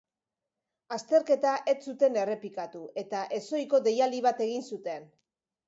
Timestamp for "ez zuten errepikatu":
1.73-2.83